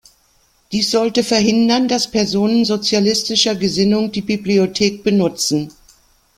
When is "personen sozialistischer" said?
2.09-3.53